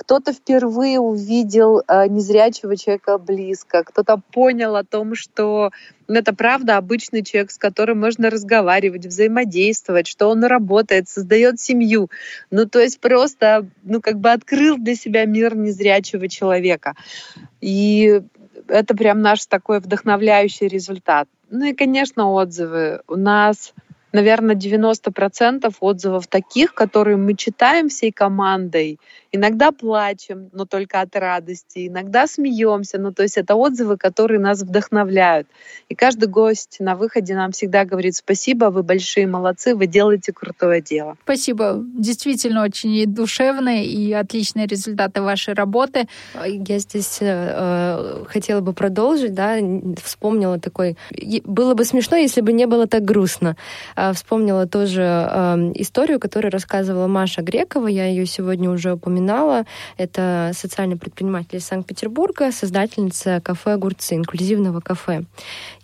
[0.00, 5.72] кто-то впервые увидел э, незрячего человека близко, кто-то понял о том, что
[6.08, 12.08] ну, это правда обычный человек, с которым можно разговаривать, взаимодействовать, что он работает, создает семью.
[12.50, 16.94] Ну, то есть просто, ну, как бы открыл для себя мир незрячего человека.
[17.60, 18.22] И
[18.68, 21.28] это прям наш такой вдохновляющий результат.
[21.50, 23.02] Ну и, конечно, отзывы.
[23.06, 23.74] У нас
[24.12, 28.98] наверное, 90% отзывов таких, которые мы читаем всей командой.
[29.32, 34.62] Иногда плачем, но только от радости, иногда смеемся, ну то есть это отзывы, которые нас
[34.62, 35.46] вдохновляют.
[35.88, 40.80] И каждый гость на выходе нам всегда говорит спасибо, вы большие молодцы, вы делаете крутое
[40.80, 41.16] дело.
[41.22, 41.76] Спасибо.
[41.96, 46.08] Действительно очень душевные и отличные результаты вашей работы.
[46.44, 49.58] Я здесь э, хотела бы продолжить, да,
[50.02, 50.96] вспомнила такой...
[51.44, 53.56] Было бы смешно, если бы не было так грустно.
[54.00, 55.02] А, вспомнила тоже
[55.74, 57.86] историю, которую рассказывала Маша Грекова.
[57.86, 59.64] Я ее сегодня уже упоминала.
[59.98, 65.24] Это социальный предприниматель из Санкт-Петербурга, создательница кафе «Огурцы», инклюзивного кафе.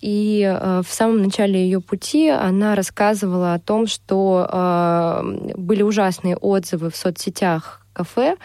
[0.01, 6.37] И э, в самом начале ее пути она рассказывала о том, что э, были ужасные
[6.39, 8.37] отзывы в соцсетях кафе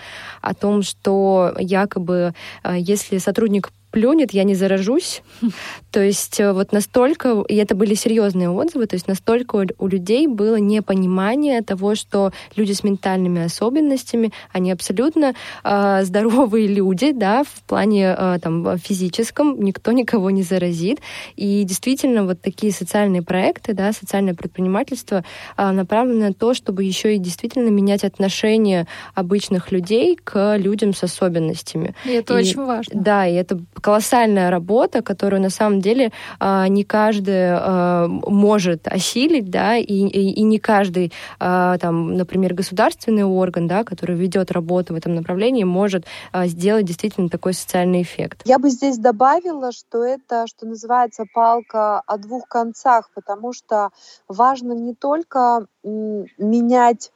[0.42, 5.22] о том, что якобы если сотрудник плюнет, я не заражусь.
[5.92, 10.28] То есть э, вот настолько, и это были серьезные отзывы, то есть настолько у людей
[10.28, 17.64] было непонимание того, что люди с ментальными особенностями, они абсолютно э, здоровые люди, да, в
[17.64, 21.00] плане э, там физическом, никто никого не заразит.
[21.36, 25.26] И действительно вот такие социальные проекты, да, социальное предпринимательство
[25.58, 31.04] э, направлено на то, чтобы еще и действительно менять отношение обычных людей к людям с
[31.04, 31.96] особенностями.
[32.06, 33.02] И это и, очень важно.
[33.02, 39.50] Да, и это колоссальная работа, которую на самом деле а, не каждый а, может осилить,
[39.50, 44.94] да, и, и, и не каждый, а, там, например, государственный орган, да, который ведет работу
[44.94, 46.06] в этом направлении, может
[46.46, 48.41] сделать действительно такой социальный эффект.
[48.46, 53.89] Я бы здесь добавила, что это, что называется, палка о двух концах, потому что
[54.28, 57.12] важно не только менять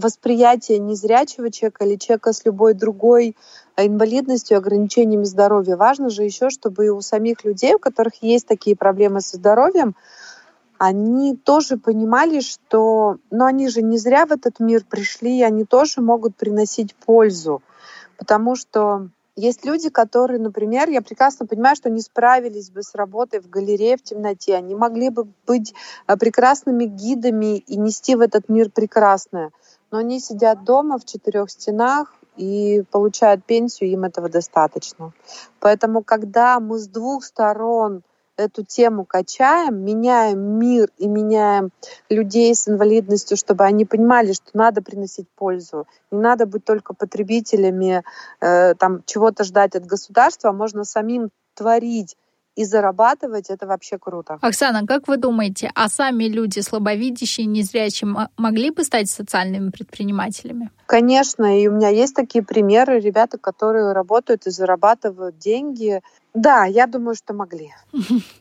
[0.00, 3.36] восприятие незрячего человека или человека с любой другой
[3.76, 5.76] инвалидностью, ограничениями здоровья.
[5.76, 9.94] Важно же еще, чтобы и у самих людей, у которых есть такие проблемы со здоровьем,
[10.78, 16.00] они тоже понимали, что ну, они же не зря в этот мир пришли, они тоже
[16.00, 17.62] могут приносить пользу.
[18.16, 23.40] Потому что есть люди, которые, например, я прекрасно понимаю, что не справились бы с работой
[23.40, 24.54] в галерее в темноте.
[24.54, 25.74] Они могли бы быть
[26.06, 29.50] э, прекрасными гидами и нести в этот мир прекрасное.
[29.90, 35.12] Но они сидят дома в четырех стенах, и получают пенсию, им этого достаточно.
[35.60, 38.02] Поэтому, когда мы с двух сторон
[38.36, 41.70] эту тему качаем, меняем мир и меняем
[42.08, 45.86] людей с инвалидностью, чтобы они понимали, что надо приносить пользу.
[46.10, 48.02] Не надо быть только потребителями,
[48.40, 52.16] э, там, чего-то ждать от государства, а можно самим творить
[52.56, 54.38] и зарабатывать, это вообще круто.
[54.40, 60.70] Оксана, как вы думаете, а сами люди слабовидящие, незрячие могли бы стать социальными предпринимателями?
[60.86, 66.02] Конечно, и у меня есть такие примеры, ребята, которые работают и зарабатывают деньги.
[66.34, 67.72] Да, я думаю, что могли.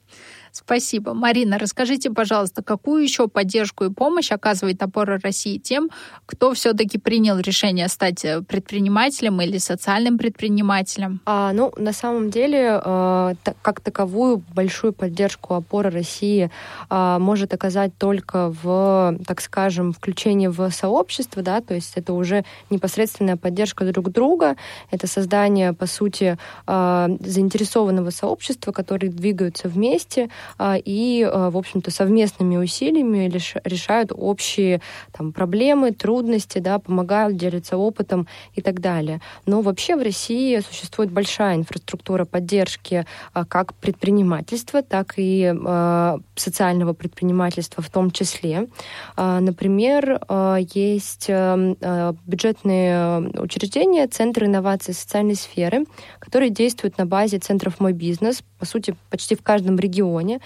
[0.66, 1.14] Спасибо.
[1.14, 5.90] Марина, расскажите, пожалуйста, какую еще поддержку и помощь оказывает опора России тем,
[6.26, 11.22] кто все-таки принял решение стать э, предпринимателем или социальным предпринимателем?
[11.26, 16.52] А, ну, на самом деле, э, как таковую большую поддержку опора России
[16.90, 22.44] э, может оказать только в, так скажем, включении в сообщество, да, то есть это уже
[22.70, 24.58] непосредственная поддержка друг друга,
[24.92, 31.92] это создание, по сути, э, заинтересованного сообщества, которые двигаются вместе, а, и, а, в общем-то,
[31.92, 33.32] совместными усилиями
[33.64, 34.82] решают общие
[35.12, 39.22] там, проблемы, трудности, да, помогают, делятся опытом и так далее.
[39.46, 45.54] Но вообще в России существует большая инфраструктура поддержки а, как предпринимательства, так и
[46.36, 48.68] социального предпринимательства в том числе.
[49.18, 50.20] Например,
[50.74, 55.86] есть бюджетные учреждения, центры инноваций социальной сферы,
[56.20, 60.39] которые действуют на базе центров «Мой бизнес», по сути, почти в каждом регионе.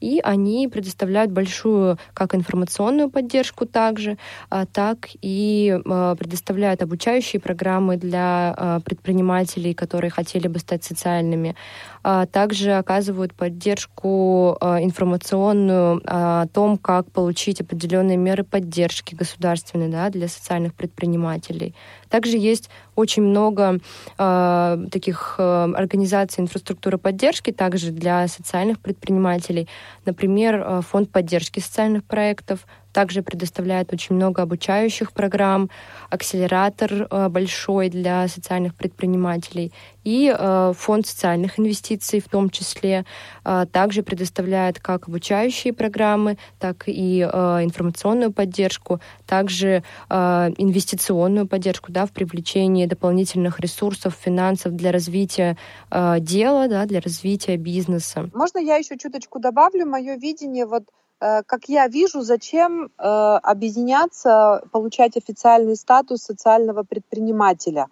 [0.00, 4.18] И они предоставляют большую как информационную поддержку также,
[4.50, 11.54] а, так и а, предоставляют обучающие программы для а, предпринимателей, которые хотели бы стать социальными.
[12.02, 20.74] Также оказывают поддержку информационную о том, как получить определенные меры поддержки государственной да, для социальных
[20.74, 21.74] предпринимателей.
[22.08, 23.78] Также есть очень много
[24.18, 29.68] э, таких э, организаций инфраструктуры поддержки также для социальных предпринимателей.
[30.04, 35.70] Например, э, фонд поддержки социальных проектов, также предоставляет очень много обучающих программ,
[36.10, 39.72] акселератор э, большой для социальных предпринимателей
[40.04, 43.04] и э, фонд социальных инвестиций в том числе
[43.44, 52.12] э, также предоставляет как обучающие программы, так и информационную поддержку, также инвестиционную поддержку да, в
[52.12, 55.56] привлечении дополнительных ресурсов, финансов для развития
[55.90, 58.30] дела, да, для развития бизнеса.
[58.34, 59.86] Можно я еще чуточку добавлю?
[59.86, 60.84] Мое видение вот
[61.20, 67.88] как я вижу, зачем э, объединяться, получать официальный статус социального предпринимателя.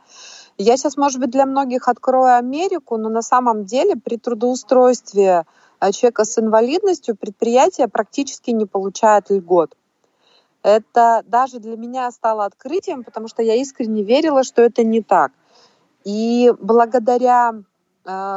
[0.59, 5.45] Я сейчас, может быть, для многих открою Америку, но на самом деле при трудоустройстве
[5.81, 9.77] э, человека с инвалидностью предприятие практически не получает льгот.
[10.62, 15.33] Это даже для меня стало открытием, потому что я искренне верила, что это не так.
[16.05, 17.76] И благодаря Э,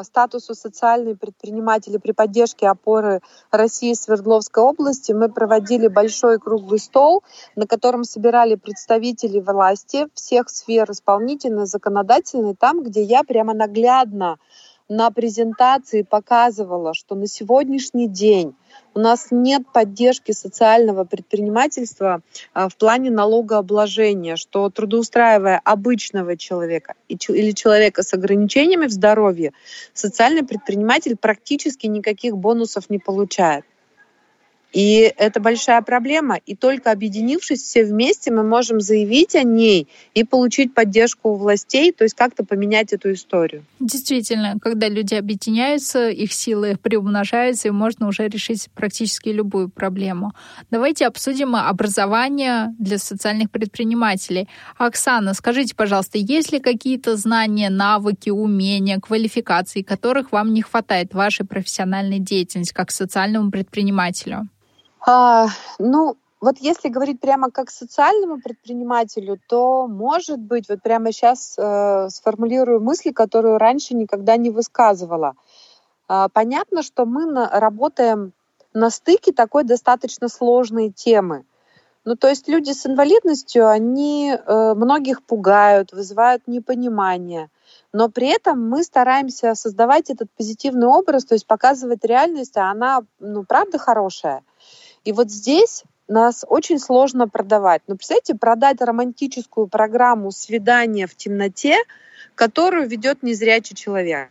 [0.03, 7.23] статусу социальные предприниматели при поддержке опоры России Свердловской области мы проводили большой круглый стол,
[7.55, 14.37] на котором собирали представители власти всех сфер исполнительной, законодательной, там, где я прямо наглядно
[14.89, 18.55] на презентации показывала, что на сегодняшний день
[18.95, 22.21] у нас нет поддержки социального предпринимательства
[22.53, 29.53] а, в плане налогообложения, что трудоустраивая обычного человека или человека с ограничениями в здоровье,
[29.93, 33.65] социальный предприниматель практически никаких бонусов не получает.
[34.71, 36.37] И это большая проблема.
[36.45, 41.91] И только объединившись все вместе, мы можем заявить о ней и получить поддержку у властей,
[41.91, 43.65] то есть как-то поменять эту историю.
[43.79, 50.33] Действительно, когда люди объединяются, их силы приумножаются, и можно уже решить практически любую проблему.
[50.69, 54.47] Давайте обсудим образование для социальных предпринимателей.
[54.77, 61.15] Оксана, скажите, пожалуйста, есть ли какие-то знания, навыки, умения, квалификации, которых вам не хватает в
[61.15, 64.47] вашей профессиональной деятельности как социальному предпринимателю?
[65.05, 65.47] А,
[65.77, 72.09] ну, вот если говорить прямо как социальному предпринимателю, то, может быть, вот прямо сейчас э,
[72.09, 75.33] сформулирую мысли, которую раньше никогда не высказывала.
[76.07, 78.33] Э, понятно, что мы на, работаем
[78.73, 81.43] на стыке такой достаточно сложной темы.
[82.05, 87.49] Ну, то есть люди с инвалидностью, они э, многих пугают, вызывают непонимание.
[87.91, 93.01] Но при этом мы стараемся создавать этот позитивный образ, то есть показывать реальность, а она,
[93.19, 94.43] ну, правда хорошая.
[95.03, 97.81] И вот здесь нас очень сложно продавать.
[97.87, 101.77] Но представьте, продать романтическую программу свидания в темноте,
[102.35, 104.29] которую ведет незрячий человек.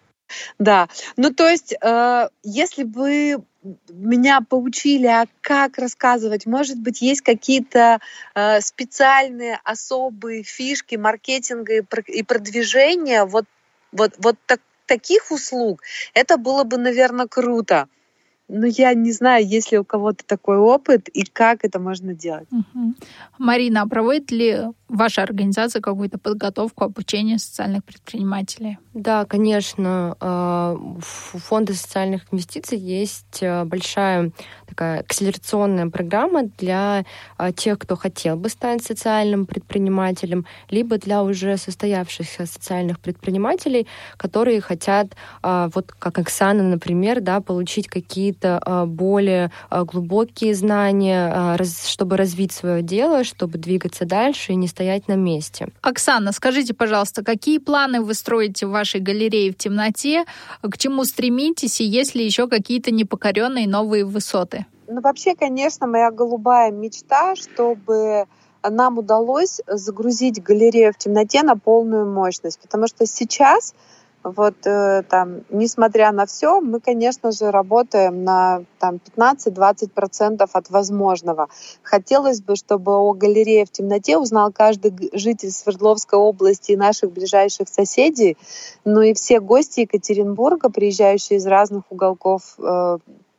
[0.58, 3.42] Да, ну то есть, э, если бы
[3.88, 8.00] меня поучили, а как рассказывать, может быть, есть какие-то
[8.34, 13.46] э, специальные особые фишки маркетинга и, и продвижения вот,
[13.92, 15.82] вот, вот так, таких услуг,
[16.14, 17.88] это было бы, наверное, круто.
[18.48, 22.48] Ну, я не знаю, есть ли у кого-то такой опыт и как это можно делать.
[22.50, 22.94] Угу.
[23.38, 28.78] Марина, а проводит ли ваша организация какую-то подготовку, обучение социальных предпринимателей?
[28.94, 30.16] Да, конечно.
[30.20, 30.98] А, у
[31.38, 34.32] Фонда социальных инвестиций есть а, большая
[34.66, 37.04] такая акселерационная программа для
[37.36, 43.86] а, тех, кто хотел бы стать социальным предпринимателем, либо для уже состоявшихся социальных предпринимателей,
[44.16, 48.37] которые хотят, вот как Оксана, например, да, получить какие-то
[48.86, 55.68] более глубокие знания, чтобы развить свое дело, чтобы двигаться дальше и не стоять на месте.
[55.82, 60.24] Оксана, скажите, пожалуйста, какие планы вы строите в вашей галерее в темноте?
[60.62, 64.66] К чему стремитесь и есть ли еще какие-то непокоренные новые высоты?
[64.86, 68.24] Ну, вообще, конечно, моя голубая мечта, чтобы
[68.62, 73.74] нам удалось загрузить галерею в темноте на полную мощность, потому что сейчас
[74.24, 81.48] вот э, там, несмотря на все, мы, конечно же, работаем на там 15-20% от возможного.
[81.82, 87.68] Хотелось бы, чтобы о галерее в темноте узнал каждый житель Свердловской области и наших ближайших
[87.68, 88.36] соседей,
[88.84, 92.98] ну и все гости Екатеринбурга, приезжающие из разных уголков, э,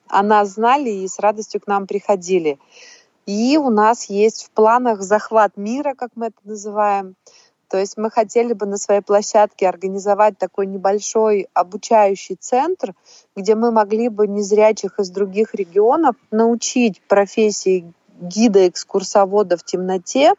[0.09, 2.57] о нас знали и с радостью к нам приходили.
[3.25, 7.15] И у нас есть в планах захват мира, как мы это называем.
[7.69, 12.95] То есть мы хотели бы на своей площадке организовать такой небольшой обучающий центр,
[13.35, 20.33] где мы могли бы незрячих из других регионов научить профессии гида-экскурсовода в темноте,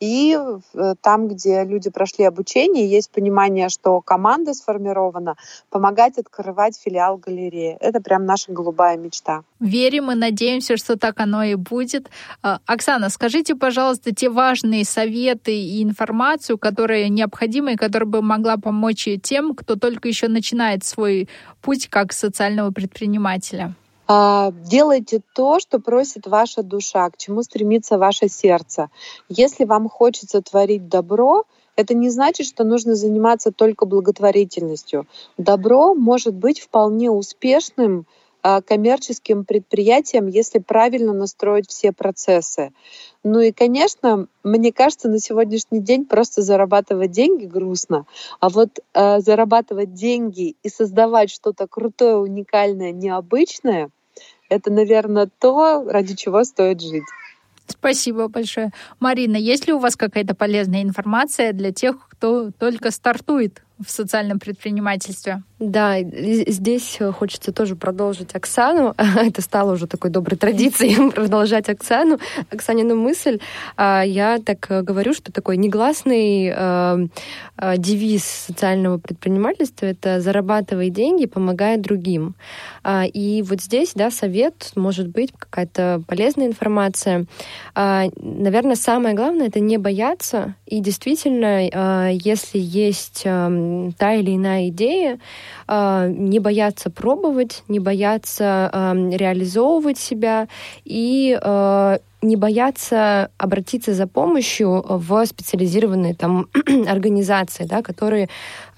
[0.00, 0.36] и
[0.74, 5.36] э, там, где люди прошли обучение, есть понимание, что команда сформирована,
[5.70, 7.76] помогать открывать филиал галереи.
[7.80, 9.42] Это прям наша голубая мечта.
[9.60, 12.10] Верим и надеемся, что так оно и будет.
[12.42, 18.56] А, Оксана, скажите, пожалуйста, те важные советы и информацию, которые необходимы и которые бы могла
[18.56, 21.28] помочь тем, кто только еще начинает свой
[21.60, 23.74] путь как социального предпринимателя.
[24.06, 28.90] А, делайте то, что просит ваша душа, к чему стремится ваше сердце.
[29.28, 31.44] Если вам хочется творить добро,
[31.76, 35.06] это не значит, что нужно заниматься только благотворительностью.
[35.38, 38.06] Добро может быть вполне успешным
[38.42, 42.72] коммерческим предприятием, если правильно настроить все процессы.
[43.22, 48.06] Ну и, конечно, мне кажется, на сегодняшний день просто зарабатывать деньги грустно,
[48.40, 53.90] а вот э, зарабатывать деньги и создавать что-то крутое, уникальное, необычное,
[54.48, 57.04] это, наверное, то, ради чего стоит жить.
[57.66, 58.70] Спасибо большое.
[59.00, 64.38] Марина, есть ли у вас какая-то полезная информация для тех, кто только стартует в социальном
[64.38, 65.42] предпринимательстве?
[65.58, 68.94] Да, здесь хочется тоже продолжить Оксану.
[69.16, 72.18] Это стало уже такой доброй традицией продолжать Оксану,
[72.50, 73.38] Оксанину мысль.
[73.76, 77.06] А, я так говорю, что такой негласный э,
[77.58, 82.34] э, девиз социального предпринимательства— это «зарабатывай деньги, помогая другим».
[82.82, 87.26] А, и вот здесь, да, совет, может быть, какая-то полезная информация.
[87.74, 90.56] А, наверное, самое главное— это не бояться.
[90.66, 95.18] И действительно, если есть эм, та или иная идея,
[95.66, 98.70] а, не бояться пробовать, не бояться
[99.12, 100.48] реализовывать себя
[100.84, 106.46] и а, не бояться обратиться за помощью в специализированные там
[106.86, 108.28] организации, да, которые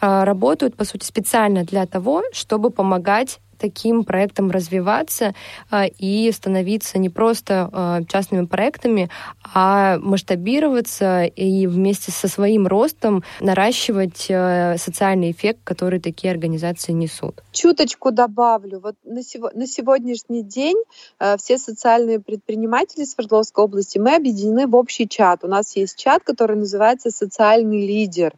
[0.00, 5.34] а, работают, по сути, специально для того, чтобы помогать таким проектам развиваться
[5.70, 9.08] а, и становиться не просто а, частными проектами,
[9.54, 17.42] а масштабироваться и вместе со своим ростом наращивать а, социальный эффект, который такие организации несут.
[17.52, 18.80] Чуточку добавлю.
[18.80, 20.76] Вот на, сего, на сегодняшний день
[21.38, 25.42] все социальные предприниматели Свердловской области мы объединены в общий чат.
[25.42, 28.34] У нас есть чат, который называется «Социальный лидер».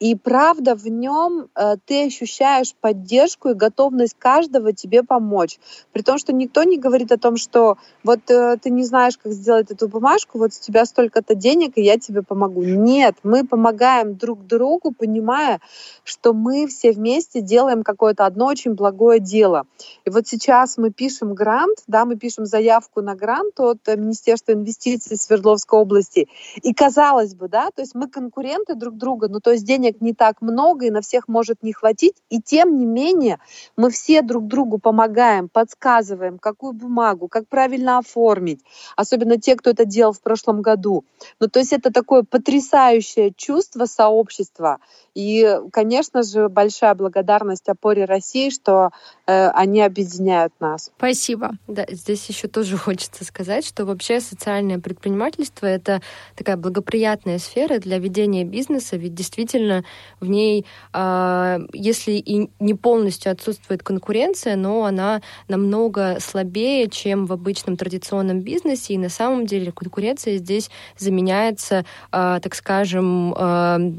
[0.00, 5.58] И правда, в нем э, ты ощущаешь поддержку и готовность каждого тебе помочь.
[5.92, 9.32] При том, что никто не говорит о том, что вот э, ты не знаешь, как
[9.32, 12.62] сделать эту бумажку, вот у тебя столько-то денег, и я тебе помогу.
[12.64, 15.60] Нет, мы помогаем друг другу, понимая,
[16.02, 19.64] что мы все вместе делаем какое-то одно очень благое дело.
[20.04, 25.16] И вот сейчас мы пишем грант, да, мы пишем заявку на грант от Министерства инвестиций
[25.16, 26.28] Свердловской области.
[26.62, 30.00] И казалось бы, да, то есть мы конкуренты друг друга, ну то есть денег денег
[30.00, 32.14] не так много, и на всех может не хватить.
[32.30, 33.38] И тем не менее
[33.76, 38.60] мы все друг другу помогаем, подсказываем, какую бумагу, как правильно оформить.
[38.96, 41.04] Особенно те, кто это делал в прошлом году.
[41.40, 44.78] Ну, то есть это такое потрясающее чувство сообщества.
[45.14, 48.90] И, конечно же, большая благодарность опоре России, что
[49.26, 50.90] э, они объединяют нас.
[50.96, 51.52] Спасибо.
[51.68, 56.00] Да, здесь еще тоже хочется сказать, что вообще социальное предпринимательство это
[56.36, 59.73] такая благоприятная сфера для ведения бизнеса, ведь действительно
[60.20, 67.32] в ней, э, если и не полностью отсутствует конкуренция, но она намного слабее, чем в
[67.32, 73.92] обычном традиционном бизнесе, и на самом деле конкуренция здесь заменяется, э, так скажем, э,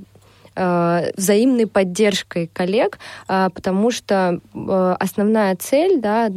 [1.18, 2.98] взаимной поддержкой коллег,
[3.28, 6.30] потому что основная цель, да,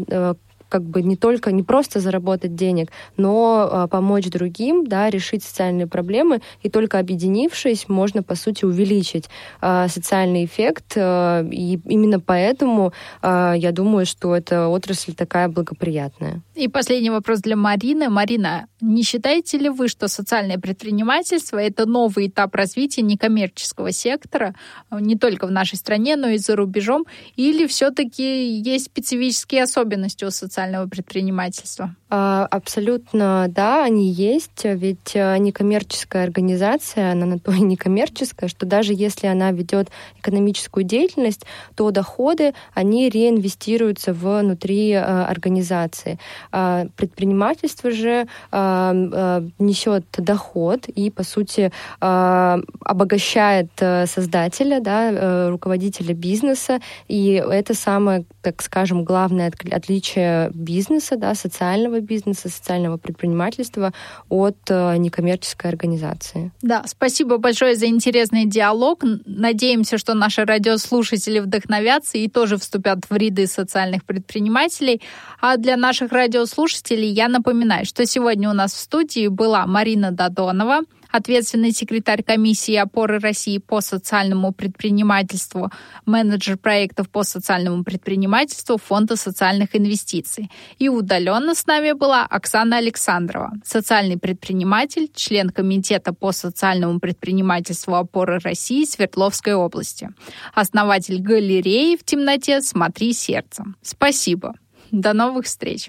[0.68, 5.86] как бы не только, не просто заработать денег, но а, помочь другим, да, решить социальные
[5.86, 9.28] проблемы, и только объединившись, можно, по сути, увеличить
[9.60, 12.92] а, социальный эффект, а, и именно поэтому
[13.22, 16.42] а, я думаю, что эта отрасль такая благоприятная.
[16.54, 18.08] И последний вопрос для Марины.
[18.08, 24.54] Марина, не считаете ли вы, что социальное предпринимательство— это новый этап развития некоммерческого сектора,
[24.90, 27.06] не только в нашей стране, но и за рубежом,
[27.36, 31.94] или все-таки есть специфические особенности у социального социального предпринимательства?
[32.11, 38.66] А, абсолютно, да, они есть, ведь э, некоммерческая организация, она на то и некоммерческая, что
[38.66, 39.88] даже если она ведет
[40.18, 41.44] экономическую деятельность,
[41.76, 46.18] то доходы, они реинвестируются внутри э, организации.
[46.50, 57.74] А предпринимательство же несет доход и, по сути, обогащает создателя, да, руководителя бизнеса, и это
[57.74, 63.92] самое, так скажем, главное отличие бизнеса, да, социального бизнеса, социального предпринимательства
[64.28, 66.53] от э, некоммерческой организации.
[66.62, 69.05] Да, спасибо большое за интересный диалог.
[69.26, 75.01] Надеемся, что наши радиослушатели вдохновятся и тоже вступят в ряды социальных предпринимателей.
[75.40, 80.80] А для наших радиослушателей я напоминаю, что сегодня у нас в студии была Марина Додонова,
[81.11, 85.70] ответственный секретарь комиссии опоры России по социальному предпринимательству,
[86.06, 90.50] менеджер проектов по социальному предпринимательству Фонда социальных инвестиций.
[90.78, 98.38] И удаленно с нами была Оксана Александрова, социальный предприниматель, член Комитета по социальному предпринимательству опоры
[98.38, 100.11] России Свердловской области,
[100.54, 103.76] основатель галереи в темноте «Смотри сердцем».
[103.82, 104.54] Спасибо.
[104.90, 105.88] До новых встреч!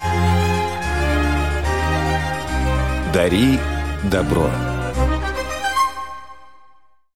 [3.13, 3.59] Дари
[4.11, 4.51] добро.